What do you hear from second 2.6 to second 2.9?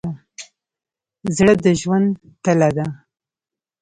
ده.